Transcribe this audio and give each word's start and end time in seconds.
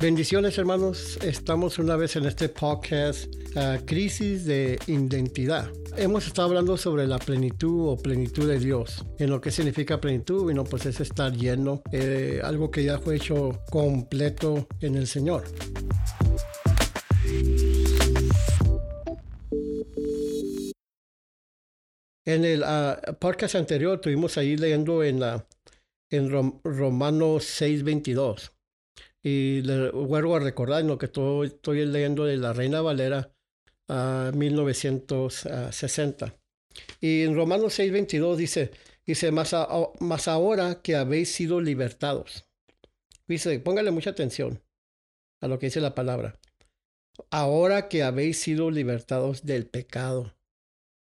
Bendiciones 0.00 0.56
hermanos, 0.58 1.18
estamos 1.24 1.80
una 1.80 1.96
vez 1.96 2.14
en 2.14 2.24
este 2.26 2.48
podcast 2.48 3.26
uh, 3.56 3.84
Crisis 3.84 4.44
de 4.44 4.78
Identidad. 4.86 5.72
Hemos 5.96 6.24
estado 6.24 6.46
hablando 6.46 6.76
sobre 6.76 7.04
la 7.08 7.18
plenitud 7.18 7.88
o 7.88 7.96
plenitud 7.96 8.46
de 8.46 8.60
Dios, 8.60 9.04
en 9.18 9.28
lo 9.28 9.40
que 9.40 9.50
significa 9.50 10.00
plenitud, 10.00 10.52
y 10.52 10.54
no 10.54 10.62
pues 10.62 10.86
es 10.86 11.00
estar 11.00 11.32
lleno, 11.32 11.82
eh, 11.90 12.40
algo 12.44 12.70
que 12.70 12.84
ya 12.84 13.00
fue 13.00 13.16
hecho 13.16 13.60
completo 13.70 14.68
en 14.80 14.94
el 14.94 15.08
Señor. 15.08 15.42
En 22.24 22.44
el 22.44 22.62
uh, 22.62 23.14
podcast 23.18 23.56
anterior 23.56 23.96
estuvimos 23.96 24.38
ahí 24.38 24.56
leyendo 24.56 25.02
en, 25.02 25.18
la, 25.18 25.44
en 26.08 26.30
Romanos 26.62 27.60
6:22 27.60 28.57
y 29.28 29.62
le 29.62 29.90
vuelvo 29.90 30.36
a 30.36 30.40
recordar 30.40 30.84
lo 30.84 30.96
que 30.96 31.06
estoy, 31.06 31.48
estoy 31.48 31.84
leyendo 31.84 32.24
de 32.24 32.36
la 32.36 32.52
Reina 32.52 32.80
Valera 32.80 33.32
a 33.88 34.30
1960. 34.34 36.34
Y 37.00 37.22
en 37.22 37.34
Romanos 37.34 37.78
6:22 37.78 38.36
dice, 38.36 38.70
dice, 39.04 39.30
más, 39.30 39.54
más 40.00 40.28
ahora 40.28 40.80
que 40.82 40.96
habéis 40.96 41.32
sido 41.32 41.60
libertados. 41.60 42.46
Dice, 43.26 43.58
póngale 43.60 43.90
mucha 43.90 44.10
atención 44.10 44.62
a 45.42 45.48
lo 45.48 45.58
que 45.58 45.66
dice 45.66 45.80
la 45.80 45.94
palabra. 45.94 46.38
Ahora 47.30 47.88
que 47.88 48.02
habéis 48.02 48.40
sido 48.40 48.70
libertados 48.70 49.44
del 49.44 49.66
pecado. 49.66 50.34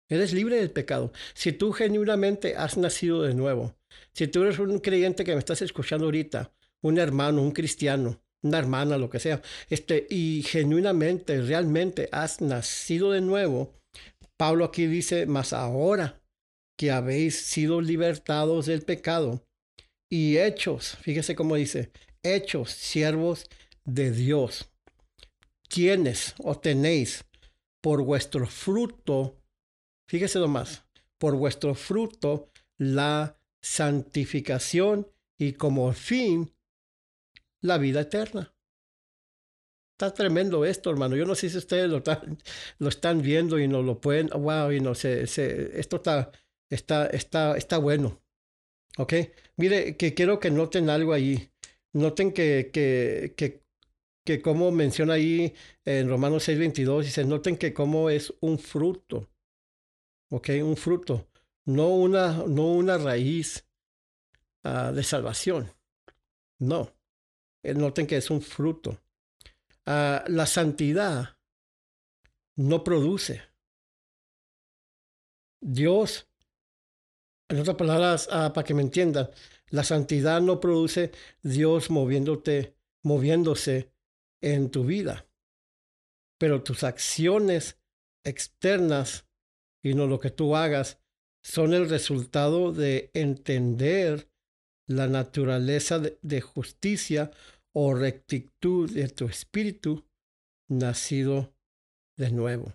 Eres 0.10 0.34
libre 0.34 0.58
del 0.58 0.72
pecado. 0.72 1.12
Si 1.34 1.54
tú 1.54 1.72
genuinamente 1.72 2.56
has 2.56 2.78
nacido 2.78 3.22
de 3.22 3.34
nuevo, 3.34 3.76
si 4.14 4.28
tú 4.28 4.44
eres 4.44 4.60
un 4.60 4.80
creyente 4.80 5.24
que 5.24 5.34
me 5.34 5.40
estás 5.40 5.62
escuchando 5.62 6.06
ahorita, 6.06 6.52
un 6.82 6.98
hermano, 6.98 7.42
un 7.42 7.52
cristiano, 7.52 8.22
una 8.44 8.60
hermana, 8.60 8.98
lo 8.98 9.10
que 9.10 9.20
sea, 9.20 9.42
este, 9.70 10.08
y 10.10 10.44
genuinamente, 10.44 11.42
realmente 11.42 12.10
has 12.12 12.42
nacido 12.42 13.12
de 13.12 13.22
nuevo, 13.22 13.74
Pablo 14.38 14.66
aquí 14.66 14.86
dice, 14.88 15.26
mas 15.26 15.54
ahora 15.54 16.22
que 16.78 16.92
habéis 16.92 17.42
sido 17.42 17.82
libertados 17.82 18.68
del 18.68 18.84
pecado 18.84 19.44
y 20.12 20.38
hechos, 20.38 20.98
fíjese 21.02 21.36
cómo 21.36 21.56
dice, 21.56 21.92
hechos 22.24 22.72
siervos 22.72 23.50
de 23.84 24.12
Dios, 24.12 24.72
quienes 25.68 26.36
o 26.38 26.56
tenéis 26.58 27.26
por 27.82 28.04
vuestro 28.04 28.46
fruto, 28.48 29.42
fíjese 30.10 30.40
más 30.40 30.86
por 31.18 31.36
vuestro 31.36 31.74
fruto 31.74 32.52
la 32.78 33.40
santificación 33.62 35.08
y 35.40 35.54
como 35.54 35.92
fin 35.94 36.54
la 37.68 37.78
vida 37.78 38.02
eterna. 38.02 38.54
Está 39.98 40.14
tremendo 40.14 40.64
esto, 40.64 40.92
hermano. 40.92 41.16
Yo 41.16 41.26
no 41.26 41.34
sé 41.34 41.50
si 41.50 41.58
ustedes 41.58 41.90
lo 41.90 41.98
están, 42.88 43.22
viendo 43.24 43.58
y 43.58 43.68
no 43.68 43.82
lo 43.82 44.00
pueden. 44.00 44.28
Wow, 44.28 44.72
y 44.72 44.80
no 44.80 44.94
sé, 44.94 45.24
esto 45.24 45.96
está, 45.96 46.32
está, 46.70 47.08
está, 47.08 47.58
está 47.58 47.78
bueno. 47.80 48.22
¿Ok? 49.00 49.14
Mire, 49.56 49.98
que 49.98 50.14
quiero 50.14 50.40
que 50.40 50.52
noten 50.52 50.92
algo 50.92 51.14
ahí. 51.14 51.50
Noten 51.94 52.32
que, 52.32 52.70
que, 52.72 53.34
que, 53.36 53.64
que 54.24 54.40
como 54.40 54.72
menciona 54.72 55.14
ahí 55.14 55.56
en 55.84 56.10
Romanos 56.10 56.48
6:22, 56.48 57.04
dice, 57.04 57.26
noten 57.26 57.58
que 57.58 57.74
como 57.74 58.12
es 58.12 58.32
un 58.40 58.60
fruto. 58.60 59.32
¿Ok? 60.30 60.50
Un 60.62 60.78
fruto. 60.78 61.28
No 61.66 61.90
una, 61.90 62.44
no 62.48 62.72
una 62.72 63.00
raíz 63.00 63.66
uh, 64.64 64.94
de 64.94 65.02
salvación. 65.02 65.72
No. 66.60 66.97
Noten 67.76 68.08
que 68.08 68.18
es 68.18 68.30
un 68.30 68.42
fruto. 68.42 69.02
Ah, 69.86 70.24
la 70.28 70.46
santidad 70.46 71.38
no 72.56 72.84
produce. 72.84 73.42
Dios, 75.62 76.28
en 77.50 77.60
otras 77.60 77.76
palabras, 77.76 78.28
ah, 78.32 78.52
para 78.54 78.66
que 78.66 78.74
me 78.74 78.82
entiendan, 78.82 79.30
la 79.70 79.84
santidad 79.84 80.42
no 80.42 80.60
produce 80.60 81.12
Dios 81.42 81.90
moviéndote, 81.90 82.76
moviéndose 83.04 83.92
en 84.42 84.70
tu 84.70 84.86
vida. 84.86 85.26
Pero 86.38 86.64
tus 86.64 86.84
acciones 86.84 87.80
externas 88.24 89.26
y 89.82 89.94
no 89.94 90.08
lo 90.08 90.20
que 90.20 90.32
tú 90.32 90.56
hagas 90.56 91.00
son 91.42 91.74
el 91.74 91.90
resultado 91.90 92.74
de 92.74 93.10
entender 93.14 94.30
la 94.86 95.08
naturaleza 95.08 96.00
de 96.00 96.42
justicia 96.42 97.32
o 97.80 97.94
rectitud 97.94 98.90
de 98.90 99.08
tu 99.08 99.26
espíritu 99.26 100.04
nacido 100.68 101.54
de 102.18 102.32
nuevo. 102.32 102.74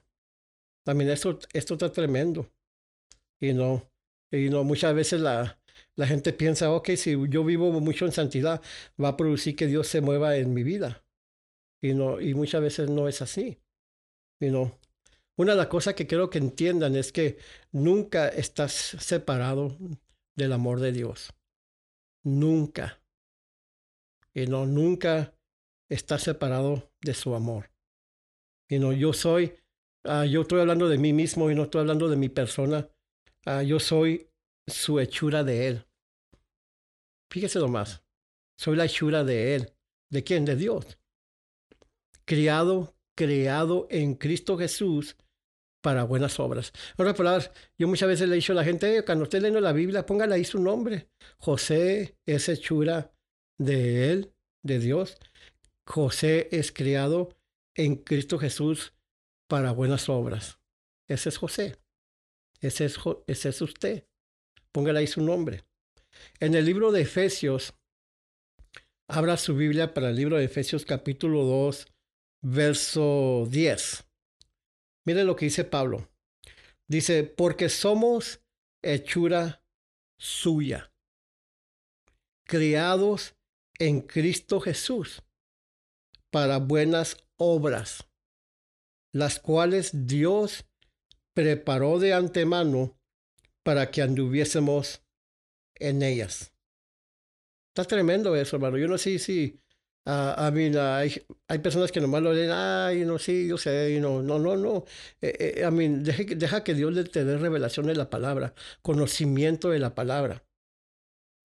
También 0.84 1.10
esto, 1.10 1.40
esto 1.52 1.74
está 1.74 1.90
tremendo. 1.90 2.52
Y 3.40 3.52
no, 3.52 3.90
y 4.30 4.48
no, 4.48 4.62
muchas 4.62 4.94
veces 4.94 5.20
la, 5.20 5.58
la 5.96 6.06
gente 6.06 6.32
piensa, 6.32 6.70
ok, 6.70 6.90
si 6.90 7.16
yo 7.28 7.44
vivo 7.44 7.72
mucho 7.80 8.06
en 8.06 8.12
santidad, 8.12 8.62
va 9.02 9.08
a 9.08 9.16
producir 9.16 9.56
que 9.56 9.66
Dios 9.66 9.88
se 9.88 10.00
mueva 10.00 10.36
en 10.36 10.54
mi 10.54 10.62
vida. 10.62 11.04
Y, 11.80 11.94
no, 11.94 12.20
y 12.20 12.34
muchas 12.34 12.62
veces 12.62 12.88
no 12.88 13.08
es 13.08 13.22
así. 13.22 13.58
Y 14.38 14.50
no. 14.50 14.78
Una 15.36 15.52
de 15.52 15.58
las 15.58 15.66
cosas 15.66 15.94
que 15.94 16.06
quiero 16.06 16.30
que 16.30 16.38
entiendan 16.38 16.94
es 16.94 17.10
que 17.10 17.38
nunca 17.72 18.28
estás 18.28 18.72
separado 19.00 19.76
del 20.36 20.52
amor 20.52 20.78
de 20.78 20.92
Dios. 20.92 21.34
Nunca 22.22 23.01
y 24.34 24.46
no 24.46 24.66
nunca 24.66 25.34
está 25.88 26.18
separado 26.18 26.90
de 27.00 27.14
su 27.14 27.34
amor. 27.34 27.70
Y 28.68 28.78
no, 28.78 28.92
yo 28.92 29.12
soy, 29.12 29.54
ah, 30.04 30.24
yo 30.24 30.42
estoy 30.42 30.60
hablando 30.60 30.88
de 30.88 30.98
mí 30.98 31.12
mismo 31.12 31.50
y 31.50 31.54
no 31.54 31.64
estoy 31.64 31.82
hablando 31.82 32.08
de 32.08 32.16
mi 32.16 32.28
persona. 32.28 32.88
Ah, 33.44 33.62
yo 33.62 33.78
soy 33.78 34.30
su 34.66 35.00
hechura 35.00 35.44
de 35.44 35.68
Él. 35.68 35.86
Fíjese 37.30 37.58
nomás, 37.58 38.02
soy 38.58 38.76
la 38.76 38.86
hechura 38.86 39.24
de 39.24 39.54
Él. 39.54 39.72
¿De 40.10 40.22
quién? 40.22 40.44
De 40.44 40.56
Dios. 40.56 40.98
Criado, 42.24 42.94
creado 43.16 43.86
en 43.90 44.14
Cristo 44.14 44.56
Jesús 44.56 45.16
para 45.82 46.04
buenas 46.04 46.38
obras. 46.38 46.72
Otras 46.96 47.16
palabras, 47.16 47.50
yo 47.76 47.88
muchas 47.88 48.08
veces 48.08 48.28
le 48.28 48.34
he 48.34 48.36
dicho 48.36 48.52
a 48.52 48.56
la 48.56 48.64
gente, 48.64 49.04
cuando 49.04 49.24
esté 49.24 49.40
leyendo 49.40 49.60
la 49.60 49.72
Biblia, 49.72 50.06
póngale 50.06 50.34
ahí 50.34 50.44
su 50.44 50.60
nombre. 50.60 51.10
José 51.38 52.16
es 52.24 52.48
hechura 52.48 53.12
de 53.58 54.10
Él, 54.10 54.34
de 54.62 54.78
Dios. 54.78 55.18
José 55.86 56.48
es 56.52 56.72
criado 56.72 57.36
en 57.74 57.96
Cristo 57.96 58.38
Jesús 58.38 58.94
para 59.48 59.72
buenas 59.72 60.08
obras. 60.08 60.60
Ese 61.08 61.28
es 61.28 61.36
José. 61.36 61.76
Ese 62.60 62.84
es, 62.86 63.60
usted. 63.60 64.06
Póngale 64.72 65.00
ahí 65.00 65.06
su 65.06 65.20
nombre. 65.20 65.64
En 66.38 66.54
el 66.54 66.64
libro 66.64 66.92
de 66.92 67.02
Efesios, 67.02 67.74
abra 69.08 69.36
su 69.36 69.56
Biblia 69.56 69.92
para 69.92 70.10
el 70.10 70.16
libro 70.16 70.36
de 70.36 70.44
Efesios 70.44 70.84
capítulo 70.84 71.44
2, 71.44 71.86
verso 72.42 73.48
10. 73.50 74.04
Mire 75.04 75.24
lo 75.24 75.34
que 75.34 75.46
dice 75.46 75.64
Pablo. 75.64 76.08
Dice, 76.88 77.24
porque 77.24 77.68
somos 77.68 78.40
hechura 78.82 79.64
suya, 80.18 80.92
criados 82.44 83.34
en 83.78 84.00
Cristo 84.00 84.60
Jesús 84.60 85.22
para 86.30 86.58
buenas 86.58 87.16
obras, 87.36 88.08
las 89.12 89.38
cuales 89.38 90.06
Dios 90.06 90.64
preparó 91.34 91.98
de 91.98 92.14
antemano 92.14 92.98
para 93.62 93.90
que 93.90 94.02
anduviésemos 94.02 95.02
en 95.76 96.02
ellas. 96.02 96.52
Está 97.74 97.84
tremendo 97.84 98.36
eso, 98.36 98.56
hermano. 98.56 98.76
Yo 98.78 98.88
no 98.88 98.98
sé 98.98 99.18
si, 99.18 99.58
a 100.04 100.50
mí 100.52 100.64
hay, 100.76 101.22
hay, 101.48 101.58
personas 101.60 101.92
que 101.92 102.00
nomás 102.00 102.22
lo 102.22 102.32
leen, 102.32 102.50
ay, 102.50 103.04
no, 103.04 103.18
sí, 103.18 103.46
yo 103.48 103.56
sé, 103.56 103.98
no, 104.00 104.22
no, 104.22 104.38
no, 104.38 104.56
no. 104.56 104.84
Eh, 105.20 105.54
eh, 105.58 105.70
mí 105.70 105.88
deja, 105.88 106.24
deja, 106.34 106.64
que 106.64 106.74
Dios 106.74 107.10
te 107.10 107.24
dé 107.24 107.38
revelación 107.38 107.86
de 107.86 107.94
la 107.94 108.10
palabra, 108.10 108.54
conocimiento 108.82 109.70
de 109.70 109.78
la 109.78 109.94
palabra. 109.94 110.44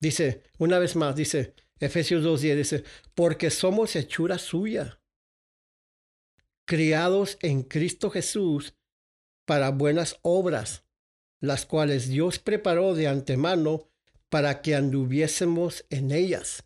Dice, 0.01 0.43
una 0.59 0.79
vez 0.79 0.95
más, 0.95 1.15
dice, 1.15 1.53
Efesios 1.79 2.23
2.10 2.23 2.55
dice, 2.55 2.83
porque 3.13 3.49
somos 3.49 3.95
hechura 3.95 4.37
suya, 4.37 4.99
criados 6.65 7.37
en 7.41 7.63
Cristo 7.63 8.09
Jesús 8.09 8.75
para 9.45 9.69
buenas 9.69 10.19
obras, 10.21 10.83
las 11.39 11.65
cuales 11.65 12.09
Dios 12.09 12.39
preparó 12.39 12.93
de 12.93 13.07
antemano 13.07 13.89
para 14.29 14.61
que 14.61 14.75
anduviésemos 14.75 15.85
en 15.89 16.11
ellas, 16.11 16.65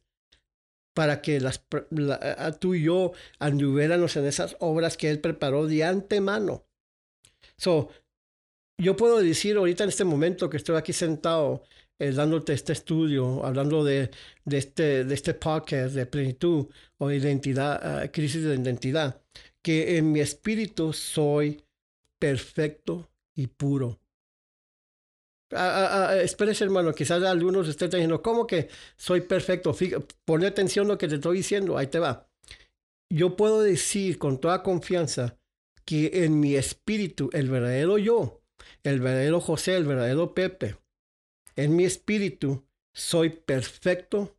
para 0.94 1.22
que 1.22 1.40
las, 1.40 1.64
tú 2.60 2.74
y 2.76 2.84
yo 2.84 3.12
anduviéramos 3.40 4.16
en 4.16 4.26
esas 4.26 4.56
obras 4.60 4.98
que 4.98 5.10
Él 5.10 5.20
preparó 5.20 5.68
de 5.68 5.84
antemano. 5.84 6.66
So, 7.58 7.90
yo 8.78 8.96
puedo 8.96 9.20
decir 9.20 9.58
ahorita 9.58 9.84
en 9.84 9.90
este 9.90 10.04
momento 10.04 10.50
que 10.50 10.58
estoy 10.58 10.76
aquí 10.76 10.94
sentado 10.94 11.64
eh, 12.02 12.12
dándote 12.14 12.54
este 12.54 12.74
estudio, 12.74 13.46
hablando 13.46 13.84
de, 13.84 14.10
de, 14.44 14.58
este, 14.58 15.04
de 15.04 15.14
este 15.14 15.36
podcast 15.36 15.94
de 15.94 16.08
plenitud 16.08 16.66
o 16.98 17.12
identidad, 17.12 17.80
ah, 17.84 18.08
crisis 18.12 18.44
de 18.44 18.56
identidad, 18.56 19.22
que 19.62 19.98
en 19.98 20.12
mi 20.12 20.20
espíritu 20.20 20.94
soy 20.94 21.64
perfecto 22.20 23.12
y 23.36 23.46
puro. 23.46 24.00
Ah, 25.54 26.10
ah, 26.10 26.16
espérese, 26.16 26.64
hermano, 26.64 26.92
quizás 26.92 27.22
algunos 27.22 27.68
estén 27.68 27.92
diciendo, 27.92 28.24
¿cómo 28.24 28.48
que 28.48 28.70
soy 28.98 29.22
perfecto? 29.22 29.76
Pone 30.26 30.48
atención 30.48 30.88
a 30.88 30.90
lo 30.94 30.98
que 30.98 31.08
te 31.08 31.16
estoy 31.16 31.38
diciendo, 31.38 31.78
ahí 31.78 31.86
te 31.86 32.00
va. 32.00 32.28
Yo 33.12 33.36
puedo 33.36 33.62
decir 33.62 34.18
con 34.18 34.40
toda 34.40 34.64
confianza 34.64 35.38
que 35.86 36.24
en 36.26 36.40
mi 36.40 36.56
espíritu, 36.56 37.30
el 37.32 37.48
verdadero 37.48 38.00
yo, 38.00 38.42
el 38.82 39.02
verdadero 39.02 39.40
José, 39.40 39.76
el 39.76 39.86
verdadero 39.86 40.34
Pepe, 40.34 40.81
en 41.56 41.76
mi 41.76 41.86
espíritu 41.86 42.64
soy 42.94 43.30
perfecto 43.30 44.36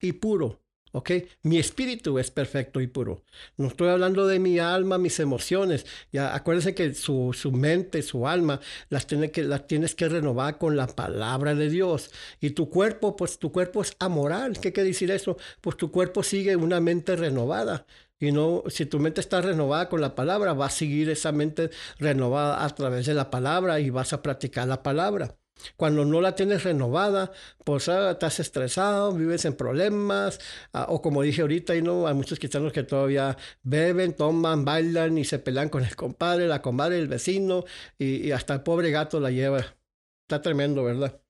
y 0.00 0.12
puro. 0.12 0.64
¿Ok? 0.96 1.10
Mi 1.42 1.58
espíritu 1.58 2.20
es 2.20 2.30
perfecto 2.30 2.80
y 2.80 2.86
puro. 2.86 3.24
No 3.56 3.66
estoy 3.66 3.88
hablando 3.88 4.28
de 4.28 4.38
mi 4.38 4.60
alma, 4.60 4.96
mis 4.96 5.18
emociones. 5.18 5.86
Ya 6.12 6.36
acuérdense 6.36 6.72
que 6.72 6.94
su, 6.94 7.32
su 7.36 7.50
mente, 7.50 8.00
su 8.00 8.28
alma, 8.28 8.60
las, 8.90 9.08
tiene 9.08 9.32
que, 9.32 9.42
las 9.42 9.66
tienes 9.66 9.96
que 9.96 10.08
renovar 10.08 10.56
con 10.56 10.76
la 10.76 10.86
palabra 10.86 11.56
de 11.56 11.68
Dios. 11.68 12.12
Y 12.40 12.50
tu 12.50 12.70
cuerpo, 12.70 13.16
pues 13.16 13.40
tu 13.40 13.50
cuerpo 13.50 13.82
es 13.82 13.96
amoral. 13.98 14.60
¿Qué 14.60 14.72
quiere 14.72 14.90
decir 14.90 15.10
eso? 15.10 15.36
Pues 15.60 15.76
tu 15.76 15.90
cuerpo 15.90 16.22
sigue 16.22 16.54
una 16.54 16.78
mente 16.78 17.16
renovada. 17.16 17.86
Y 18.20 18.30
no, 18.30 18.62
si 18.68 18.86
tu 18.86 19.00
mente 19.00 19.20
está 19.20 19.40
renovada 19.40 19.88
con 19.88 20.00
la 20.00 20.14
palabra, 20.14 20.52
va 20.52 20.66
a 20.66 20.70
seguir 20.70 21.10
esa 21.10 21.32
mente 21.32 21.70
renovada 21.98 22.64
a 22.64 22.68
través 22.72 23.06
de 23.06 23.14
la 23.14 23.30
palabra 23.30 23.80
y 23.80 23.90
vas 23.90 24.12
a 24.12 24.22
practicar 24.22 24.68
la 24.68 24.84
palabra. 24.84 25.36
Cuando 25.76 26.04
no 26.04 26.20
la 26.20 26.34
tienes 26.34 26.64
renovada, 26.64 27.32
pues 27.64 27.88
ah, 27.88 28.12
estás 28.12 28.40
estresado, 28.40 29.12
vives 29.12 29.44
en 29.44 29.54
problemas, 29.54 30.40
ah, 30.72 30.86
o 30.88 31.00
como 31.00 31.22
dije 31.22 31.42
ahorita, 31.42 31.74
no, 31.76 32.06
hay 32.06 32.14
muchos 32.14 32.38
cristianos 32.38 32.72
que 32.72 32.82
todavía 32.82 33.36
beben, 33.62 34.14
toman, 34.14 34.64
bailan 34.64 35.18
y 35.18 35.24
se 35.24 35.38
pelean 35.38 35.68
con 35.68 35.84
el 35.84 35.96
compadre, 35.96 36.48
la 36.48 36.62
comadre, 36.62 36.98
el 36.98 37.08
vecino, 37.08 37.64
y, 37.98 38.30
hasta 38.32 38.54
el 38.54 38.62
pobre 38.62 38.90
gato 38.90 39.20
la 39.20 39.30
lleva. 39.30 39.76
Está 40.24 40.42
tremendo, 40.42 40.84
¿verdad? 40.84 41.20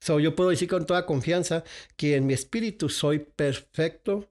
So, 0.00 0.20
yo 0.20 0.34
puedo 0.34 0.50
decir 0.50 0.68
con 0.68 0.86
toda 0.86 1.06
confianza 1.06 1.64
que 1.96 2.16
en 2.16 2.26
mi 2.26 2.34
espíritu 2.34 2.88
soy 2.88 3.20
perfecto 3.20 4.30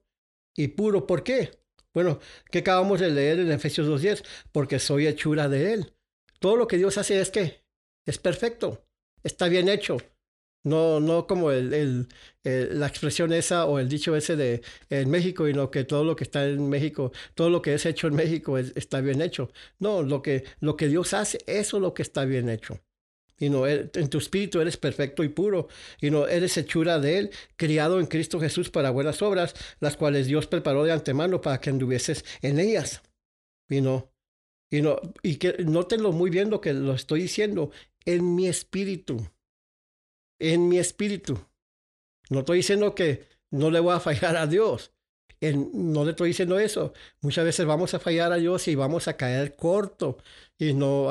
y 0.56 0.68
puro. 0.68 1.06
¿Por 1.06 1.24
qué? 1.24 1.50
Bueno, 1.92 2.20
¿qué 2.50 2.60
acabamos 2.60 3.00
de 3.00 3.10
leer 3.10 3.40
en 3.40 3.52
Efesios 3.52 3.88
2.10? 3.88 4.24
Porque 4.52 4.78
soy 4.78 5.06
hechura 5.06 5.48
de 5.48 5.72
Él. 5.74 5.94
Todo 6.40 6.56
lo 6.56 6.66
que 6.66 6.76
Dios 6.76 6.98
hace 6.98 7.20
es 7.20 7.30
que 7.30 7.64
es 8.06 8.18
perfecto 8.18 8.83
está 9.24 9.48
bien 9.48 9.68
hecho. 9.68 9.98
No, 10.64 10.98
no 10.98 11.26
como 11.26 11.50
el, 11.50 12.08
la 12.42 12.86
expresión 12.86 13.34
esa 13.34 13.66
o 13.66 13.78
el 13.78 13.88
dicho 13.88 14.16
ese 14.16 14.34
de 14.34 14.62
en 14.88 15.10
México, 15.10 15.46
lo 15.46 15.70
que 15.70 15.84
todo 15.84 16.04
lo 16.04 16.16
que 16.16 16.24
está 16.24 16.46
en 16.46 16.70
México, 16.70 17.12
todo 17.34 17.50
lo 17.50 17.60
que 17.60 17.74
es 17.74 17.84
hecho 17.84 18.06
en 18.06 18.14
México 18.14 18.56
está 18.56 19.02
bien 19.02 19.20
hecho. 19.20 19.50
No, 19.78 20.02
lo 20.02 20.22
que, 20.22 20.44
lo 20.60 20.76
que 20.76 20.88
Dios 20.88 21.12
hace, 21.12 21.38
eso 21.46 21.76
es 21.76 21.82
lo 21.82 21.92
que 21.92 22.02
está 22.02 22.24
bien 22.24 22.48
hecho. 22.48 22.80
Y 23.38 23.50
no, 23.50 23.66
en 23.66 24.08
tu 24.08 24.18
espíritu 24.18 24.60
eres 24.60 24.76
perfecto 24.78 25.22
y 25.22 25.28
puro. 25.28 25.68
Y 26.00 26.10
no, 26.10 26.26
eres 26.28 26.56
hechura 26.56 26.98
de 26.98 27.18
Él, 27.18 27.30
criado 27.56 28.00
en 28.00 28.06
Cristo 28.06 28.40
Jesús 28.40 28.70
para 28.70 28.90
buenas 28.90 29.20
obras, 29.22 29.54
las 29.80 29.96
cuales 29.96 30.28
Dios 30.28 30.46
preparó 30.46 30.84
de 30.84 30.92
antemano 30.92 31.40
para 31.42 31.60
que 31.60 31.70
anduvieses 31.70 32.24
en 32.42 32.58
ellas. 32.58 33.02
Y 33.68 33.80
no, 33.80 34.14
y 34.70 34.82
no, 34.82 35.00
y 35.22 35.36
que 35.36 35.64
nótenlo 35.64 36.12
muy 36.12 36.30
bien 36.30 36.50
lo 36.50 36.60
que 36.60 36.72
lo 36.72 36.94
estoy 36.94 37.22
diciendo 37.22 37.70
en 38.04 38.34
mi 38.34 38.48
espíritu. 38.48 39.28
En 40.38 40.68
mi 40.68 40.78
espíritu. 40.78 41.38
No 42.30 42.40
estoy 42.40 42.58
diciendo 42.58 42.94
que 42.94 43.26
no 43.50 43.70
le 43.70 43.80
voy 43.80 43.94
a 43.94 44.00
fallar 44.00 44.36
a 44.36 44.46
Dios. 44.46 44.92
no 45.40 46.04
le 46.04 46.10
estoy 46.10 46.28
diciendo 46.28 46.58
eso. 46.58 46.92
Muchas 47.20 47.44
veces 47.44 47.66
vamos 47.66 47.94
a 47.94 48.00
fallar 48.00 48.32
a 48.32 48.36
Dios 48.36 48.66
y 48.68 48.74
vamos 48.74 49.08
a 49.08 49.16
caer 49.16 49.56
corto 49.56 50.18
y 50.58 50.72
no, 50.72 51.08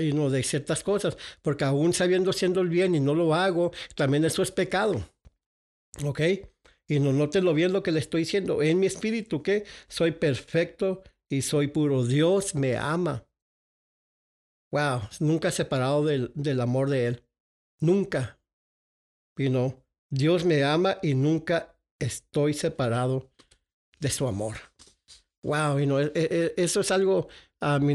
y 0.00 0.12
no 0.12 0.30
de 0.30 0.42
ciertas 0.42 0.82
cosas. 0.82 1.16
Porque 1.42 1.64
aún 1.64 1.92
sabiendo 1.92 2.32
siendo 2.32 2.60
el 2.60 2.68
bien 2.68 2.94
y 2.94 3.00
no 3.00 3.14
lo 3.14 3.34
hago, 3.34 3.72
también 3.94 4.24
eso 4.24 4.42
es 4.42 4.50
pecado. 4.50 5.02
¿Ok? 6.04 6.20
Y 6.88 7.00
no 7.00 7.12
notenlo 7.12 7.54
bien 7.54 7.72
lo 7.72 7.82
que 7.82 7.92
le 7.92 8.00
estoy 8.00 8.22
diciendo. 8.22 8.62
En 8.62 8.78
mi 8.78 8.86
espíritu 8.86 9.42
que 9.42 9.64
soy 9.88 10.12
perfecto 10.12 11.02
y 11.28 11.42
soy 11.42 11.68
puro. 11.68 12.04
Dios 12.04 12.54
me 12.54 12.76
ama. 12.76 13.24
Wow, 14.72 15.02
nunca 15.20 15.50
separado 15.50 16.02
del, 16.04 16.32
del 16.34 16.60
amor 16.60 16.88
de 16.88 17.06
Él. 17.06 17.22
Nunca. 17.78 18.38
You 19.36 19.50
know, 19.50 19.84
Dios 20.08 20.44
me 20.46 20.64
ama 20.64 20.98
y 21.02 21.14
nunca 21.14 21.76
estoy 21.98 22.54
separado 22.54 23.30
de 24.00 24.08
su 24.08 24.26
amor. 24.26 24.56
Wow, 25.42 25.78
you 25.78 25.84
know, 25.84 25.98
e, 25.98 26.10
e, 26.14 26.54
eso 26.56 26.80
es 26.80 26.90
algo, 26.90 27.28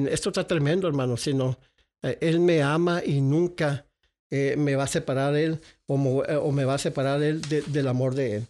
esto 0.09 0.29
está 0.29 0.45
tremendo, 0.45 0.87
hermano. 0.87 1.17
Sino, 1.17 1.57
eh, 2.03 2.17
él 2.21 2.39
me 2.39 2.61
ama 2.61 3.01
y 3.03 3.21
nunca 3.21 3.87
eh, 4.29 4.55
me 4.55 4.75
va 4.75 4.83
a 4.83 4.87
separar 4.87 5.35
Él 5.35 5.59
o, 5.87 5.95
o 5.95 6.51
me 6.51 6.65
va 6.65 6.75
a 6.75 6.79
separar 6.79 7.23
Él 7.23 7.41
del 7.41 7.87
amor 7.87 8.13
de 8.13 8.35
Él. 8.35 8.47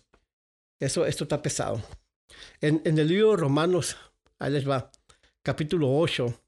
Eso, 0.82 1.06
esto 1.06 1.24
está 1.24 1.42
pesado. 1.42 1.82
En, 2.60 2.82
en 2.84 2.98
el 3.00 3.08
libro 3.08 3.32
de 3.32 3.38
Romanos, 3.38 3.96
ahí 4.38 4.52
les 4.52 4.68
va, 4.68 4.92
capítulo 5.44 5.98
8 5.98 6.47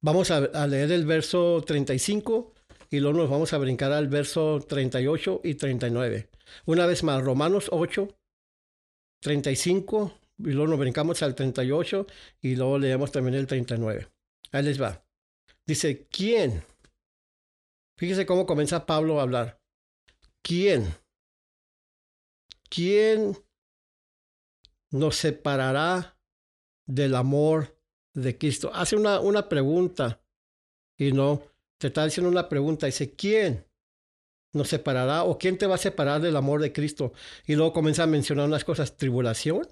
Vamos 0.00 0.30
a, 0.30 0.66
leer 0.68 0.92
el 0.92 1.06
verso 1.06 1.62
35 1.66 2.54
y 2.90 3.00
luego 3.00 3.18
nos 3.18 3.30
vamos 3.30 3.52
a 3.52 3.58
brincar 3.58 3.90
al 3.90 4.06
verso 4.06 4.60
38 4.60 5.40
y 5.42 5.54
39. 5.54 6.30
Una 6.66 6.86
vez 6.86 7.02
más, 7.02 7.22
Romanos 7.22 7.68
8, 7.72 8.16
35 9.20 10.18
y 10.38 10.50
luego 10.50 10.68
nos 10.68 10.78
brincamos 10.78 11.20
al 11.22 11.34
38 11.34 12.06
y 12.40 12.54
luego 12.54 12.78
leemos 12.78 13.10
también 13.10 13.34
el 13.34 13.48
39. 13.48 14.08
Ahí 14.52 14.62
les 14.62 14.80
va. 14.80 15.04
Dice, 15.66 16.06
¿quién? 16.06 16.62
Fíjese 17.96 18.24
cómo 18.24 18.46
comienza 18.46 18.86
Pablo 18.86 19.18
a 19.18 19.24
hablar. 19.24 19.60
¿Quién? 20.42 20.94
¿Quién 22.70 23.36
nos 24.90 25.16
separará 25.16 26.16
del 26.86 27.16
amor 27.16 27.77
de 28.22 28.38
Cristo. 28.38 28.70
Hace 28.74 28.96
una, 28.96 29.20
una 29.20 29.48
pregunta 29.48 30.20
y 30.96 31.12
no, 31.12 31.42
te 31.78 31.88
está 31.88 32.04
diciendo 32.04 32.30
una 32.30 32.48
pregunta. 32.48 32.86
Dice, 32.86 33.12
¿quién 33.14 33.64
nos 34.52 34.68
separará 34.68 35.24
o 35.24 35.38
quién 35.38 35.56
te 35.56 35.66
va 35.66 35.76
a 35.76 35.78
separar 35.78 36.20
del 36.20 36.36
amor 36.36 36.60
de 36.60 36.72
Cristo? 36.72 37.12
Y 37.46 37.54
luego 37.54 37.72
comienza 37.72 38.02
a 38.02 38.06
mencionar 38.06 38.46
unas 38.46 38.64
cosas. 38.64 38.96
¿Tribulación? 38.96 39.68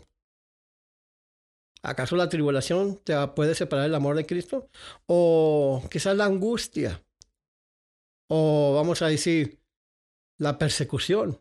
¿Acaso 1.83 2.17
la 2.17 2.29
tribulación 2.29 3.01
te 3.05 3.15
puede 3.29 3.55
separar 3.55 3.85
del 3.85 3.95
amor 3.95 4.17
de 4.17 4.27
Cristo? 4.27 4.71
O 5.07 5.83
quizás 5.91 6.17
la 6.17 6.25
angustia. 6.25 7.05
O 8.29 8.75
vamos 8.75 9.03
a 9.03 9.09
decir, 9.09 9.61
la 10.39 10.59
persecución. 10.59 11.41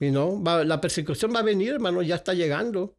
Y 0.00 0.10
no, 0.10 0.42
la 0.64 0.80
persecución 0.80 1.32
va 1.34 1.40
a 1.40 1.44
venir, 1.44 1.74
hermano, 1.74 2.02
ya 2.02 2.16
está 2.16 2.34
llegando. 2.34 2.96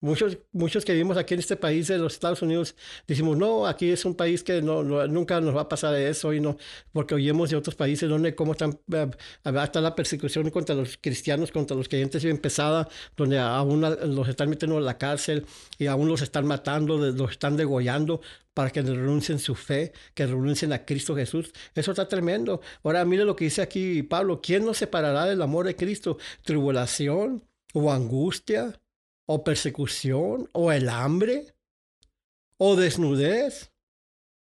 Muchos, 0.00 0.38
muchos 0.52 0.84
que 0.84 0.92
vivimos 0.92 1.16
aquí 1.16 1.34
en 1.34 1.40
este 1.40 1.56
país 1.56 1.88
de 1.88 1.98
los 1.98 2.12
Estados 2.12 2.40
Unidos 2.42 2.76
decimos, 3.08 3.36
no, 3.36 3.66
aquí 3.66 3.90
es 3.90 4.04
un 4.04 4.14
país 4.14 4.44
que 4.44 4.62
no, 4.62 4.84
nunca 5.08 5.40
nos 5.40 5.56
va 5.56 5.62
a 5.62 5.68
pasar 5.68 5.92
eso, 5.96 6.32
y 6.32 6.38
no, 6.40 6.56
porque 6.92 7.16
oímos 7.16 7.50
de 7.50 7.56
otros 7.56 7.74
países 7.74 8.08
donde 8.08 8.36
cómo 8.36 8.52
están, 8.52 8.78
eh, 8.92 9.10
hasta 9.42 9.80
la 9.80 9.96
persecución 9.96 10.50
contra 10.50 10.76
los 10.76 10.98
cristianos, 10.98 11.50
contra 11.50 11.76
los 11.76 11.88
creyentes 11.88 12.22
bien 12.22 12.38
pesada, 12.38 12.88
donde 13.16 13.40
aún 13.40 13.80
los 13.80 14.28
están 14.28 14.50
metiendo 14.50 14.78
en 14.78 14.84
la 14.84 14.98
cárcel 14.98 15.44
y 15.78 15.86
aún 15.86 16.06
los 16.08 16.22
están 16.22 16.46
matando, 16.46 16.96
los 16.96 17.32
están 17.32 17.56
degollando 17.56 18.20
para 18.54 18.70
que 18.70 18.82
renuncien 18.82 19.40
su 19.40 19.56
fe, 19.56 19.92
que 20.14 20.26
renuncien 20.26 20.72
a 20.72 20.84
Cristo 20.84 21.16
Jesús. 21.16 21.52
Eso 21.74 21.90
está 21.90 22.06
tremendo. 22.08 22.60
Ahora 22.84 23.04
mire 23.04 23.24
lo 23.24 23.34
que 23.34 23.46
dice 23.46 23.62
aquí 23.62 24.04
Pablo, 24.04 24.40
¿quién 24.40 24.64
nos 24.64 24.78
separará 24.78 25.24
del 25.24 25.42
amor 25.42 25.66
de 25.66 25.74
Cristo? 25.74 26.18
¿Tribulación 26.44 27.44
o 27.72 27.92
angustia? 27.92 28.80
O 29.30 29.44
persecución, 29.44 30.48
o 30.52 30.72
el 30.72 30.88
hambre, 30.88 31.54
o 32.56 32.76
desnudez, 32.76 33.70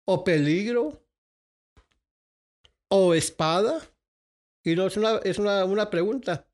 o 0.05 0.23
peligro, 0.23 1.05
o 2.89 3.13
espada. 3.13 3.79
Y 4.63 4.75
no 4.75 4.87
es 4.87 4.97
una, 4.97 5.17
es 5.17 5.37
una, 5.37 5.65
una 5.65 5.89
pregunta. 5.91 6.47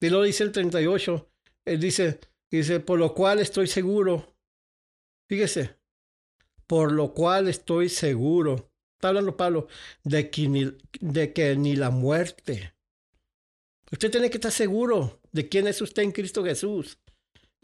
Y 0.00 0.10
lo 0.10 0.22
dice 0.22 0.42
el 0.42 0.50
38. 0.50 1.30
Él 1.64 1.80
dice, 1.80 2.18
dice, 2.50 2.80
por 2.80 2.98
lo 2.98 3.14
cual 3.14 3.38
estoy 3.38 3.68
seguro. 3.68 4.36
Fíjese, 5.28 5.76
por 6.66 6.90
lo 6.90 7.14
cual 7.14 7.48
estoy 7.48 7.88
seguro. 7.88 8.72
Está 8.96 9.08
hablando 9.08 9.36
Pablo 9.36 9.68
de 10.02 10.28
que 10.28 10.48
ni, 10.48 10.76
de 11.00 11.32
que 11.32 11.54
ni 11.54 11.76
la 11.76 11.90
muerte. 11.90 12.74
Usted 13.92 14.10
tiene 14.10 14.28
que 14.28 14.38
estar 14.38 14.50
seguro 14.50 15.20
de 15.30 15.48
quién 15.48 15.68
es 15.68 15.80
usted 15.80 16.02
en 16.02 16.12
Cristo 16.12 16.42
Jesús. 16.44 16.98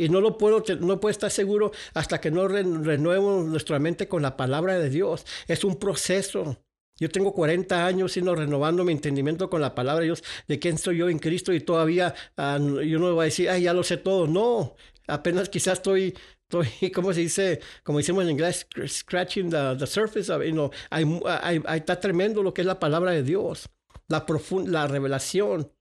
Y 0.00 0.08
no 0.08 0.20
lo 0.20 0.38
puedo, 0.38 0.62
no 0.78 1.00
puedo 1.00 1.10
estar 1.10 1.30
seguro 1.30 1.72
hasta 1.92 2.20
que 2.20 2.30
no 2.30 2.46
renuevemos 2.46 3.46
nuestra 3.46 3.80
mente 3.80 4.06
con 4.06 4.22
la 4.22 4.36
palabra 4.36 4.78
de 4.78 4.90
Dios. 4.90 5.26
Es 5.48 5.64
un 5.64 5.76
proceso. 5.76 6.56
Yo 7.00 7.08
tengo 7.08 7.32
40 7.32 7.84
años 7.84 8.12
sino 8.12 8.34
renovando 8.34 8.84
mi 8.84 8.92
entendimiento 8.92 9.50
con 9.50 9.60
la 9.60 9.74
palabra 9.74 10.00
de 10.00 10.06
Dios 10.06 10.24
de 10.46 10.58
quién 10.58 10.78
soy 10.78 10.98
yo 10.98 11.08
en 11.08 11.18
Cristo 11.18 11.52
y 11.52 11.60
todavía 11.60 12.14
uh, 12.36 12.80
yo 12.80 12.98
no 12.98 13.14
voy 13.14 13.22
a 13.22 13.24
decir, 13.24 13.50
ay, 13.50 13.62
ya 13.62 13.72
lo 13.72 13.82
sé 13.82 13.96
todo. 13.96 14.28
No, 14.28 14.76
apenas 15.08 15.48
quizás 15.48 15.74
estoy, 15.78 16.16
estoy, 16.42 16.68
¿cómo 16.94 17.12
se 17.12 17.20
dice? 17.20 17.60
Como 17.82 17.98
decimos 17.98 18.22
en 18.24 18.30
inglés, 18.30 18.68
scratching 18.86 19.50
the, 19.50 19.86
surface. 19.86 20.32
Of, 20.32 20.44
you 20.44 20.52
know, 20.52 20.70
hay, 20.90 21.04
hay, 21.42 21.60
hay, 21.66 21.78
está 21.80 21.98
tremendo 21.98 22.42
lo 22.44 22.54
que 22.54 22.60
es 22.60 22.66
la 22.66 22.78
palabra 22.78 23.10
de 23.10 23.24
Dios, 23.24 23.68
la, 24.06 24.24
la 24.66 24.86
revelación. 24.86 25.72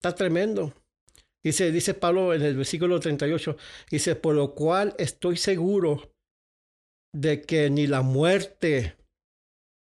Está 0.00 0.14
tremendo. 0.14 0.72
Dice, 1.46 1.70
dice 1.70 1.94
Pablo 1.94 2.34
en 2.34 2.42
el 2.42 2.56
versículo 2.56 2.98
38, 2.98 3.56
dice, 3.88 4.16
por 4.16 4.34
lo 4.34 4.52
cual 4.52 4.96
estoy 4.98 5.36
seguro 5.36 6.10
de 7.14 7.42
que 7.42 7.70
ni 7.70 7.86
la 7.86 8.02
muerte, 8.02 8.96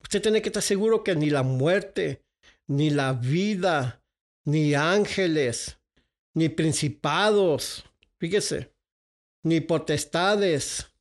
usted 0.03 0.21
tiene 0.21 0.43
que 0.43 0.51
estar 0.51 0.63
seguro 0.63 1.03
que 1.03 1.17
ni 1.17 1.31
la 1.31 1.43
muerte, 1.43 2.21
ni 2.69 2.91
la 2.91 3.15
vida, 3.15 4.05
ni 4.45 4.75
ángeles, 4.75 5.79
ni 6.37 6.51
principados, 6.51 7.83
fíjese, 8.21 8.75
ni 9.43 9.63
potestades, 9.63 10.93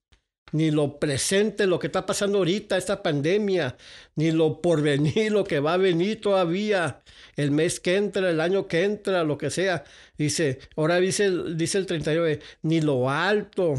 ni 0.52 0.72
lo 0.72 1.00
presente, 1.00 1.68
lo 1.68 1.80
que 1.80 1.88
está 1.88 2.06
pasando 2.06 2.40
ahorita, 2.40 2.78
esta 2.78 3.04
pandemia, 3.04 3.78
ni 4.16 4.32
lo 4.32 4.62
por 4.62 4.82
venir, 4.82 5.32
lo 5.32 5.44
que 5.44 5.60
va 5.60 5.74
a 5.74 5.78
venir 5.78 6.22
todavía, 6.22 7.02
el 7.36 7.52
mes 7.52 7.80
que 7.80 7.96
entra, 7.96 8.30
el 8.30 8.40
año 8.40 8.68
que 8.68 8.84
entra, 8.84 9.24
lo 9.24 9.38
que 9.38 9.50
sea. 9.50 9.84
Dice, 10.18 10.60
ahora 10.76 11.00
dice, 11.00 11.32
dice 11.56 11.78
el 11.78 11.86
39, 11.86 12.40
ni 12.64 12.82
lo 12.82 13.10
alto, 13.10 13.76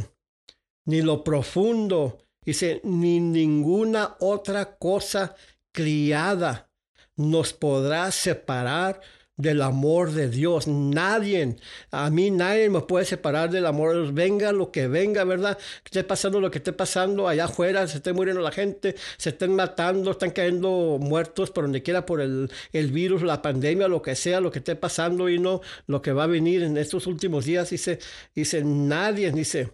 ni 0.85 1.03
lo 1.03 1.25
profundo, 1.25 2.19
dice, 2.45 2.81
ni 2.85 3.21
ninguna 3.21 4.17
otra 4.21 4.77
cosa 4.77 5.35
criada 5.73 6.71
nos 7.17 7.53
podrá 7.53 8.11
separar 8.13 9.01
del 9.39 9.63
amor 9.63 10.13
de 10.13 10.29
Dios. 10.29 10.67
Nadie, 10.69 11.57
a 11.91 12.11
mí 12.11 12.31
nadie 12.31 12.69
me 12.69 12.83
puede 12.83 13.07
separar 13.07 13.51
del 13.51 13.65
amor 13.65 13.93
de 13.93 14.03
Dios. 14.03 14.15
Venga 14.15 14.53
lo 14.53 14.71
que 14.71 14.89
venga, 14.89 15.25
¿verdad? 15.25 15.57
Que 15.57 15.89
esté 15.89 16.05
pasando 16.05 16.41
lo 16.41 16.51
que 16.51 16.59
esté 16.59 16.73
pasando 16.75 17.29
allá 17.29 17.47
afuera, 17.47 17.87
se 17.87 17.99
esté 17.99 18.13
muriendo 18.13 18.43
la 18.43 18.51
gente, 18.51 18.97
se 19.17 19.31
estén 19.31 19.55
matando, 19.55 20.11
están 20.11 20.33
cayendo 20.33 20.99
muertos 21.01 21.51
por 21.51 21.65
donde 21.65 21.83
quiera 21.83 22.05
por 22.05 22.21
el, 22.21 22.51
el 22.73 22.93
virus, 22.93 23.23
la 23.23 23.41
pandemia, 23.41 23.89
lo 23.89 24.03
que 24.03 24.15
sea, 24.17 24.41
lo 24.41 24.51
que 24.51 24.59
esté 24.59 24.77
pasando 24.77 25.29
y 25.31 25.39
no 25.39 25.63
lo 25.87 26.03
que 26.03 26.13
va 26.13 26.25
a 26.25 26.27
venir 26.27 26.63
en 26.63 26.77
estos 26.77 27.07
últimos 27.07 27.45
días. 27.45 27.71
Dice, 27.71 27.99
dice 28.35 28.63
nadie, 28.65 29.33
dice. 29.33 29.71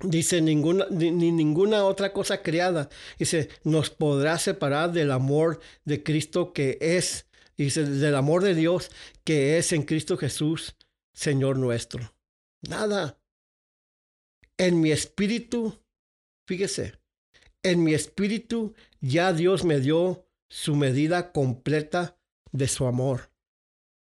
Dice, 0.00 0.40
ninguna, 0.40 0.86
ni, 0.90 1.10
ni, 1.10 1.32
ninguna 1.32 1.84
otra 1.84 2.12
cosa 2.12 2.40
creada, 2.40 2.88
dice, 3.18 3.48
nos 3.64 3.90
podrá 3.90 4.38
separar 4.38 4.92
del 4.92 5.10
amor 5.10 5.58
de 5.84 6.04
Cristo 6.04 6.52
que 6.52 6.78
es 6.80 7.27
dice, 7.64 7.84
del 7.84 8.14
amor 8.14 8.42
de 8.42 8.54
Dios 8.54 8.90
que 9.24 9.58
es 9.58 9.72
en 9.72 9.82
Cristo 9.82 10.16
Jesús, 10.16 10.76
Señor 11.12 11.58
nuestro. 11.58 12.14
Nada. 12.62 13.20
En 14.56 14.80
mi 14.80 14.90
espíritu, 14.90 15.78
fíjese, 16.46 16.94
en 17.62 17.82
mi 17.82 17.94
espíritu 17.94 18.74
ya 19.00 19.32
Dios 19.32 19.64
me 19.64 19.80
dio 19.80 20.26
su 20.48 20.74
medida 20.76 21.32
completa 21.32 22.18
de 22.52 22.68
su 22.68 22.86
amor. 22.86 23.30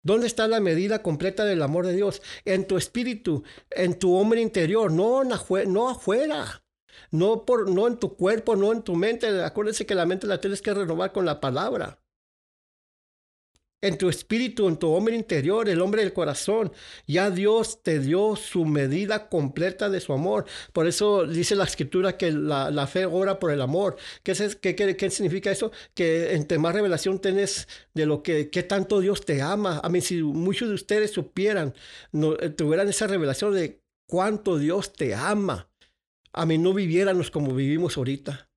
¿Dónde 0.03 0.27
está 0.27 0.47
la 0.47 0.59
medida 0.59 1.03
completa 1.03 1.43
del 1.43 1.61
amor 1.61 1.85
de 1.85 1.93
Dios? 1.93 2.21
En 2.45 2.65
tu 2.65 2.77
espíritu, 2.77 3.43
en 3.71 3.99
tu 3.99 4.15
hombre 4.15 4.41
interior, 4.41 4.91
no, 4.91 5.23
no 5.23 5.89
afuera. 5.89 6.63
No, 7.11 7.45
por, 7.45 7.69
no 7.69 7.87
en 7.87 7.97
tu 7.97 8.15
cuerpo, 8.15 8.55
no 8.55 8.71
en 8.71 8.83
tu 8.83 8.95
mente. 8.95 9.43
Acuérdense 9.43 9.85
que 9.85 9.95
la 9.95 10.05
mente 10.05 10.25
la 10.25 10.39
tienes 10.39 10.61
que 10.61 10.73
renovar 10.73 11.11
con 11.11 11.25
la 11.25 11.39
palabra 11.39 12.01
en 13.81 13.97
tu 13.97 14.09
espíritu, 14.09 14.67
en 14.67 14.77
tu 14.77 14.89
hombre 14.89 15.15
interior, 15.15 15.69
el 15.69 15.81
hombre 15.81 16.01
del 16.01 16.13
corazón. 16.13 16.71
Ya 17.05 17.29
Dios 17.29 17.83
te 17.83 17.99
dio 17.99 18.35
su 18.35 18.65
medida 18.65 19.29
completa 19.29 19.89
de 19.89 19.99
su 19.99 20.13
amor. 20.13 20.45
Por 20.73 20.87
eso 20.87 21.25
dice 21.25 21.55
la 21.55 21.65
escritura 21.65 22.17
que 22.17 22.31
la, 22.31 22.87
fe 22.87 23.05
obra 23.05 23.39
por 23.39 23.51
el 23.51 23.61
amor. 23.61 23.97
¿Qué, 24.23 24.31
es, 24.31 24.55
qué, 24.55 25.09
significa 25.11 25.51
eso? 25.51 25.71
Que 25.93 26.33
entre 26.33 26.57
más 26.57 26.73
revelación 26.73 27.19
tenés 27.19 27.67
de 27.93 28.05
lo 28.05 28.23
que 28.23 28.45
tanto 28.67 28.99
Dios 28.99 29.25
te 29.25 29.41
ama. 29.41 29.79
A 29.83 29.89
mí, 29.89 30.01
si 30.01 30.21
muchos 30.23 30.69
de 30.69 30.75
ustedes 30.75 31.11
supieran, 31.11 31.73
eh, 32.13 32.49
tuvieran 32.49 32.87
esa 32.87 33.07
revelación 33.07 33.53
de 33.53 33.81
cuánto 34.07 34.57
Dios 34.57 34.93
te 34.93 35.13
ama, 35.13 35.69
a 36.33 36.45
mí 36.45 36.57
no 36.57 36.73
viviéramos 36.73 37.31
como 37.31 37.53
vivimos 37.53 37.97
ahorita. 37.97 38.49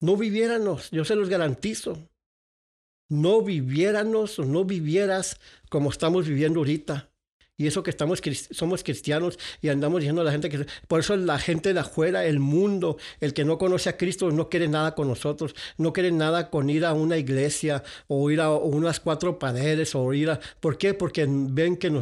No 0.00 0.16
viviéramos, 0.16 0.90
yo 0.90 1.04
se 1.04 1.14
los 1.14 1.28
garantizo 1.28 1.98
no 3.08 3.42
viviéramos 3.42 4.38
o 4.38 4.44
no 4.44 4.64
vivieras 4.64 5.38
como 5.68 5.90
estamos 5.90 6.26
viviendo 6.26 6.60
ahorita. 6.60 7.10
Y 7.56 7.68
eso 7.68 7.84
que 7.84 7.90
estamos, 7.90 8.20
somos 8.50 8.82
cristianos 8.82 9.38
y 9.62 9.68
andamos 9.68 10.00
diciendo 10.00 10.22
a 10.22 10.24
la 10.24 10.32
gente 10.32 10.48
que... 10.48 10.66
Por 10.88 11.00
eso 11.00 11.16
la 11.16 11.38
gente 11.38 11.72
de 11.72 11.80
afuera, 11.80 12.24
el 12.24 12.40
mundo, 12.40 12.96
el 13.20 13.32
que 13.32 13.44
no 13.44 13.58
conoce 13.58 13.88
a 13.88 13.96
Cristo, 13.96 14.32
no 14.32 14.48
quiere 14.48 14.66
nada 14.66 14.96
con 14.96 15.06
nosotros. 15.06 15.54
No 15.78 15.92
quiere 15.92 16.10
nada 16.10 16.50
con 16.50 16.68
ir 16.68 16.84
a 16.84 16.94
una 16.94 17.16
iglesia 17.16 17.84
o 18.08 18.28
ir 18.30 18.40
a 18.40 18.50
unas 18.50 18.98
cuatro 18.98 19.38
paredes 19.38 19.94
o 19.94 20.12
ir 20.12 20.30
a... 20.30 20.40
¿Por 20.58 20.78
qué? 20.78 20.94
Porque 20.94 21.26
ven 21.28 21.76
que 21.76 21.92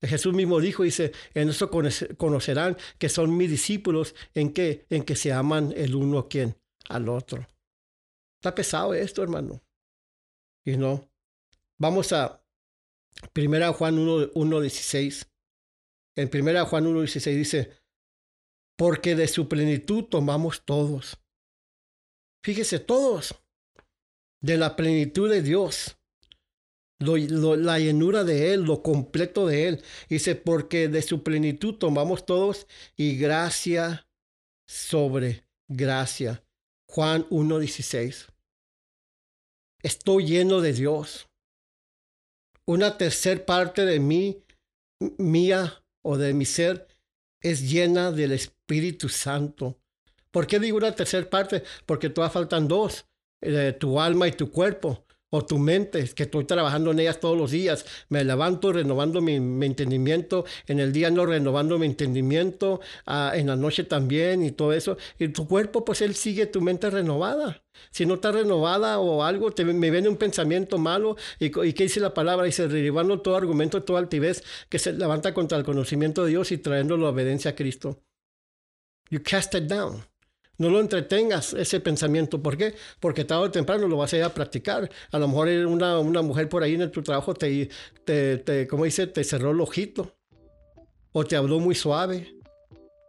Jesús 0.00 0.32
mismo 0.32 0.60
dijo, 0.60 0.82
dice, 0.82 1.12
en 1.34 1.50
eso 1.50 1.70
conocerán 2.16 2.78
que 2.96 3.10
son 3.10 3.36
mis 3.36 3.50
discípulos, 3.50 4.14
en 4.32 4.54
que, 4.54 4.86
en 4.88 5.02
que 5.02 5.14
se 5.14 5.30
aman 5.30 5.74
el 5.76 5.94
uno 5.94 6.20
a 6.20 6.28
quien, 6.28 6.56
al 6.88 7.10
otro. 7.10 7.46
Está 8.40 8.54
pesado 8.54 8.94
esto, 8.94 9.22
hermano. 9.22 9.60
Y 10.64 10.76
no. 10.76 11.08
Vamos 11.78 12.12
a 12.12 12.42
1 13.34 13.72
Juan 13.74 13.96
1.16. 13.96 15.28
en 16.16 16.30
1 16.32 16.66
Juan 16.66 16.84
1.16 16.84 17.36
dice, 17.36 17.72
porque 18.76 19.14
de 19.14 19.28
su 19.28 19.48
plenitud 19.48 20.04
tomamos 20.04 20.64
todos. 20.64 21.18
Fíjese, 22.44 22.78
todos. 22.78 23.34
De 24.40 24.56
la 24.56 24.74
plenitud 24.74 25.30
de 25.30 25.42
Dios. 25.42 25.96
la 26.98 27.78
llenura 27.78 28.24
de 28.24 28.52
Él, 28.54 28.62
lo 28.62 28.82
completo 28.82 29.46
de 29.46 29.68
Él. 29.68 29.84
Dice, 30.08 30.34
porque 30.34 30.88
de 30.88 31.02
su 31.02 31.22
plenitud 31.22 31.74
tomamos 31.74 32.26
todos 32.26 32.66
y 32.96 33.16
gracia 33.16 34.08
sobre 34.66 35.46
gracia. 35.68 36.44
Juan 36.88 37.28
1.16 37.28 38.31
estoy 39.82 40.26
lleno 40.26 40.60
de 40.60 40.72
Dios. 40.72 41.28
Una 42.64 42.96
tercera 42.96 43.44
parte 43.44 43.84
de 43.84 43.98
mí, 43.98 44.42
mía 45.18 45.82
o 46.02 46.16
de 46.16 46.32
mi 46.32 46.44
ser, 46.44 46.86
es 47.40 47.70
llena 47.70 48.12
del 48.12 48.32
Espíritu 48.32 49.08
Santo. 49.08 49.78
¿Por 50.30 50.46
qué 50.46 50.58
digo 50.58 50.76
una 50.76 50.94
tercera 50.94 51.28
parte? 51.28 51.62
Porque 51.86 52.08
todavía 52.08 52.32
faltan 52.32 52.68
dos, 52.68 53.04
eh, 53.40 53.76
tu 53.78 54.00
alma 54.00 54.28
y 54.28 54.32
tu 54.32 54.50
cuerpo 54.50 55.04
o 55.34 55.42
tu 55.46 55.58
mente, 55.58 56.04
que 56.14 56.24
estoy 56.24 56.44
trabajando 56.44 56.90
en 56.90 57.00
ellas 57.00 57.18
todos 57.18 57.38
los 57.38 57.50
días. 57.50 57.86
Me 58.10 58.22
levanto 58.22 58.70
renovando 58.70 59.22
mi, 59.22 59.36
entendimiento, 59.64 60.44
en 60.66 60.78
el 60.78 60.92
día 60.92 61.10
no 61.10 61.24
renovando 61.24 61.78
mi 61.78 61.86
entendimiento, 61.86 62.80
ah, 63.06 63.32
en 63.34 63.46
la 63.46 63.56
noche 63.56 63.84
también 63.84 64.42
y 64.42 64.50
todo 64.52 64.74
eso. 64.74 64.98
Y 65.18 65.28
tu 65.28 65.48
cuerpo, 65.48 65.86
pues 65.86 66.02
él 66.02 66.14
sigue 66.14 66.44
tu 66.44 66.60
mente 66.60 66.90
renovada. 66.90 67.62
Si 67.90 68.04
no 68.04 68.14
está 68.14 68.30
renovada 68.30 68.98
o 68.98 69.24
algo, 69.24 69.52
te, 69.52 69.64
me 69.64 69.90
viene 69.90 70.10
un 70.10 70.18
pensamiento 70.18 70.76
malo. 70.76 71.16
¿Y, 71.40 71.46
y 71.66 71.72
qué 71.72 71.84
dice 71.84 71.98
la 72.00 72.12
palabra? 72.12 72.44
Dice, 72.44 72.68
derribando 72.68 73.22
todo 73.22 73.34
argumento, 73.36 73.82
toda 73.82 74.00
altivez 74.00 74.44
que 74.68 74.78
se 74.78 74.92
levanta 74.92 75.32
contra 75.32 75.56
el 75.56 75.64
conocimiento 75.64 76.24
de 76.24 76.30
Dios 76.30 76.52
y 76.52 76.58
trayendo 76.58 76.98
la 76.98 77.08
obediencia 77.08 77.52
a 77.52 77.54
Cristo. 77.54 78.02
You 79.08 79.22
cast 79.22 79.54
it 79.54 79.64
down. 79.64 80.11
No 80.58 80.68
lo 80.68 80.80
entretengas 80.80 81.54
ese 81.54 81.80
pensamiento. 81.80 82.42
¿Por 82.42 82.56
qué? 82.56 82.74
Porque 83.00 83.24
tarde 83.24 83.44
o 83.44 83.50
temprano 83.50 83.88
lo 83.88 83.96
vas 83.96 84.12
a 84.12 84.18
ir 84.18 84.22
a 84.22 84.34
practicar. 84.34 84.90
A 85.10 85.18
lo 85.18 85.28
mejor 85.28 85.48
una, 85.48 85.98
una 85.98 86.22
mujer 86.22 86.48
por 86.48 86.62
ahí 86.62 86.74
en 86.74 86.90
tu 86.90 87.02
trabajo 87.02 87.34
te, 87.34 87.68
te, 88.04 88.68
dice, 88.84 89.06
te 89.06 89.24
cerró 89.24 89.50
el 89.50 89.60
ojito. 89.60 90.14
O 91.12 91.24
te 91.24 91.36
habló 91.36 91.58
muy 91.58 91.74
suave 91.74 92.41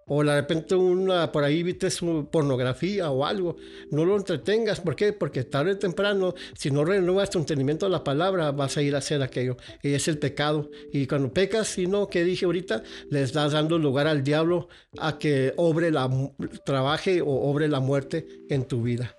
o 0.08 0.24
de 0.24 0.36
repente 0.36 0.76
una, 0.76 1.32
por 1.32 1.44
ahí 1.44 1.64
viste 1.64 1.90
su 1.90 2.28
pornografía 2.32 3.10
o 3.12 3.26
algo, 3.26 3.58
no 3.92 4.06
lo 4.06 4.18
entretengas. 4.18 4.82
¿Por 4.82 4.96
qué? 4.96 5.14
Porque 5.14 5.44
tarde 5.44 5.74
o 5.74 5.78
temprano, 5.78 6.34
si 6.56 6.72
no 6.72 6.86
renuevas 6.86 7.30
tu 7.30 7.40
entendimiento 7.40 7.86
de 7.86 7.92
la 7.92 8.04
palabra, 8.04 8.52
vas 8.52 8.78
a 8.78 8.82
ir 8.82 8.96
a 8.96 9.00
hacer 9.00 9.22
aquello. 9.22 9.58
Y 9.82 9.94
es 9.94 10.08
el 10.08 10.18
pecado. 10.20 10.70
Y 10.92 11.08
cuando 11.08 11.34
pecas, 11.34 11.68
si 11.68 11.88
no, 11.88 12.08
que 12.08 12.24
dije 12.24 12.46
ahorita, 12.46 12.84
le 13.10 13.22
estás 13.22 13.54
dando 13.54 13.78
lugar 13.78 14.08
al 14.08 14.24
diablo 14.24 14.68
a 15.00 15.18
que 15.18 15.54
obre 15.58 15.92
la, 15.92 16.10
trabaje 16.66 17.22
o 17.22 17.50
obre 17.50 17.68
la 17.68 17.80
muerte 17.80 18.28
en 18.50 18.66
tu 18.66 18.82
vida. 18.84 19.16